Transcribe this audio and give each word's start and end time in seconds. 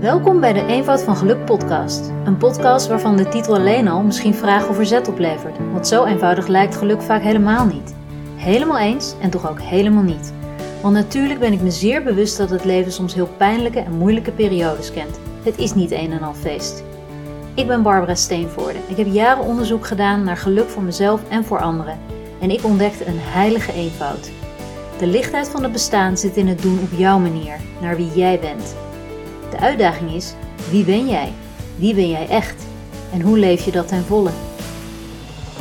Welkom 0.00 0.40
bij 0.40 0.52
de 0.52 0.66
Eenvoud 0.66 1.02
van 1.02 1.16
Geluk 1.16 1.44
podcast. 1.44 2.12
Een 2.24 2.36
podcast 2.36 2.88
waarvan 2.88 3.16
de 3.16 3.28
titel 3.28 3.54
alleen 3.54 3.88
al 3.88 4.02
misschien 4.02 4.34
vragen 4.34 4.68
of 4.68 4.76
verzet 4.76 5.08
oplevert. 5.08 5.56
Want 5.72 5.86
zo 5.86 6.04
eenvoudig 6.04 6.46
lijkt 6.46 6.76
geluk 6.76 7.02
vaak 7.02 7.22
helemaal 7.22 7.66
niet. 7.66 7.94
Helemaal 8.36 8.78
eens 8.78 9.14
en 9.20 9.30
toch 9.30 9.50
ook 9.50 9.60
helemaal 9.60 10.02
niet. 10.02 10.32
Want 10.82 10.94
natuurlijk 10.94 11.40
ben 11.40 11.52
ik 11.52 11.60
me 11.60 11.70
zeer 11.70 12.02
bewust 12.02 12.36
dat 12.36 12.50
het 12.50 12.64
leven 12.64 12.92
soms 12.92 13.14
heel 13.14 13.28
pijnlijke 13.36 13.78
en 13.80 13.98
moeilijke 13.98 14.30
periodes 14.30 14.92
kent. 14.92 15.20
Het 15.42 15.58
is 15.58 15.74
niet 15.74 15.90
een 15.90 16.12
en 16.12 16.22
al 16.22 16.34
feest. 16.34 16.84
Ik 17.54 17.66
ben 17.66 17.82
Barbara 17.82 18.14
Steenvoorde. 18.14 18.78
Ik 18.88 18.96
heb 18.96 19.06
jaren 19.06 19.44
onderzoek 19.44 19.86
gedaan 19.86 20.24
naar 20.24 20.36
geluk 20.36 20.68
voor 20.68 20.82
mezelf 20.82 21.20
en 21.28 21.44
voor 21.44 21.60
anderen. 21.60 21.98
En 22.40 22.50
ik 22.50 22.64
ontdekte 22.64 23.06
een 23.06 23.20
heilige 23.20 23.72
eenvoud. 23.72 24.30
De 24.98 25.06
lichtheid 25.06 25.48
van 25.48 25.62
het 25.62 25.72
bestaan 25.72 26.16
zit 26.16 26.36
in 26.36 26.48
het 26.48 26.62
doen 26.62 26.78
op 26.82 26.98
jouw 26.98 27.18
manier, 27.18 27.56
naar 27.80 27.96
wie 27.96 28.10
jij 28.14 28.38
bent. 28.40 28.74
De 29.50 29.58
uitdaging 29.58 30.12
is: 30.12 30.34
wie 30.70 30.84
ben 30.84 31.08
jij? 31.08 31.32
Wie 31.76 31.94
ben 31.94 32.08
jij 32.08 32.28
echt? 32.28 32.62
En 33.12 33.20
hoe 33.20 33.38
leef 33.38 33.64
je 33.64 33.70
dat 33.70 33.88
ten 33.88 34.04
volle? 34.04 34.30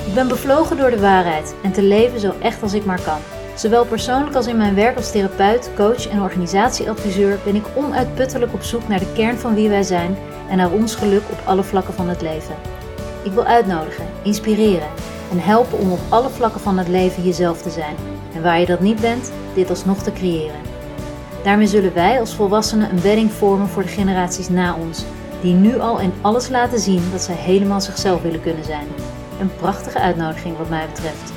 Ik 0.08 0.14
ben 0.14 0.28
bevlogen 0.28 0.78
door 0.78 0.90
de 0.90 1.00
waarheid 1.00 1.54
en 1.64 1.72
te 1.72 1.82
leven 1.82 2.20
zo 2.20 2.34
echt 2.42 2.62
als 2.62 2.74
ik 2.74 2.86
maar 2.86 3.02
kan. 3.02 3.20
Zowel 3.56 3.86
persoonlijk 3.86 4.36
als 4.36 4.48
in 4.48 4.58
mijn 4.58 4.76
werk 4.76 4.98
als 4.98 5.12
therapeut, 5.12 5.70
coach 5.76 6.08
en 6.08 6.22
organisatieadviseur 6.22 7.40
ben 7.44 7.56
ik 7.56 7.66
onuitputtelijk 7.76 8.54
op 8.54 8.62
zoek 8.62 8.88
naar 8.88 9.00
de 9.00 9.14
kern 9.14 9.38
van 9.38 9.56
wie 9.56 9.70
wij 9.70 9.84
zijn 9.84 10.18
en 10.50 10.58
naar 10.58 10.72
ons 10.72 10.96
geluk 10.96 11.24
op 11.32 11.42
alle 11.46 11.64
vlakken 11.64 11.94
van 11.94 12.10
het 12.10 12.22
leven. 12.22 12.56
Ik 13.24 13.32
wil 13.32 13.44
uitnodigen, 13.44 14.06
inspireren 14.24 14.88
en 15.32 15.40
helpen 15.40 15.80
om 15.80 15.92
op 15.92 16.00
alle 16.10 16.30
vlakken 16.30 16.62
van 16.62 16.78
het 16.78 16.88
leven 16.88 17.24
jezelf 17.24 17.62
te 17.62 17.70
zijn. 17.70 17.96
En 18.36 18.42
waar 18.42 18.60
je 18.60 18.66
dat 18.66 18.80
niet 18.80 19.02
bent, 19.02 19.32
dit 19.54 19.70
alsnog 19.70 20.04
te 20.04 20.14
creëren. 20.14 20.69
Daarmee 21.44 21.68
zullen 21.68 21.94
wij 21.94 22.20
als 22.20 22.36
volwassenen 22.36 22.90
een 22.90 23.02
bedding 23.02 23.32
vormen 23.32 23.68
voor 23.68 23.82
de 23.82 23.88
generaties 23.88 24.50
na 24.50 24.76
ons, 24.76 25.04
die 25.42 25.54
nu 25.54 25.80
al 25.80 26.00
in 26.00 26.14
alles 26.22 26.50
laten 26.50 26.80
zien 26.80 27.12
dat 27.12 27.22
zij 27.22 27.36
helemaal 27.36 27.82
zichzelf 27.82 28.22
willen 28.22 28.42
kunnen 28.42 28.64
zijn. 28.64 28.88
Een 29.40 29.56
prachtige 29.56 30.00
uitnodiging 30.00 30.58
wat 30.58 30.70
mij 30.70 30.86
betreft. 30.94 31.32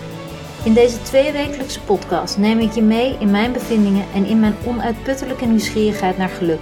In 0.64 0.74
deze 0.74 1.02
tweewekelijkse 1.02 1.80
podcast 1.80 2.38
neem 2.38 2.58
ik 2.58 2.72
je 2.72 2.82
mee 2.82 3.16
in 3.18 3.30
mijn 3.30 3.52
bevindingen 3.52 4.04
en 4.14 4.24
in 4.24 4.40
mijn 4.40 4.54
onuitputtelijke 4.66 5.44
nieuwsgierigheid 5.44 6.18
naar 6.18 6.28
geluk. 6.28 6.60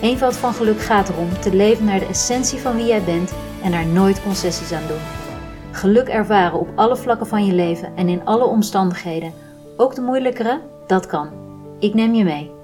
Eenvoud 0.00 0.36
van 0.36 0.54
geluk 0.54 0.80
gaat 0.80 1.08
erom 1.08 1.28
te 1.40 1.54
leven 1.54 1.84
naar 1.84 1.98
de 1.98 2.06
essentie 2.06 2.58
van 2.58 2.76
wie 2.76 2.86
jij 2.86 3.02
bent 3.02 3.32
en 3.62 3.70
daar 3.70 3.86
nooit 3.86 4.22
concessies 4.22 4.72
aan 4.72 4.86
doen. 4.88 5.00
Geluk 5.70 6.08
ervaren 6.08 6.58
op 6.58 6.68
alle 6.74 6.96
vlakken 6.96 7.26
van 7.26 7.46
je 7.46 7.52
leven 7.52 7.92
en 7.96 8.08
in 8.08 8.24
alle 8.24 8.44
omstandigheden, 8.44 9.32
ook 9.76 9.94
de 9.94 10.00
moeilijkere, 10.00 10.60
dat 10.86 11.06
kan. 11.06 11.28
Ik 11.78 11.94
neem 11.94 12.14
je 12.14 12.24
mee. 12.24 12.61